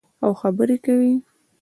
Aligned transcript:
او 0.23 0.31
خبرې 0.41 0.77
کوي. 0.85 1.13